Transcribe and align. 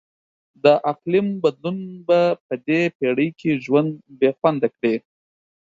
د 0.63 0.65
اقلیم 0.91 1.27
بدلون 1.43 1.79
به 2.07 2.21
په 2.45 2.53
دې 2.67 2.81
پیړۍ 2.97 3.29
کې 3.39 3.51
ژوند 3.65 3.91
بیخونده 4.19 4.67
کړي. 4.75 4.95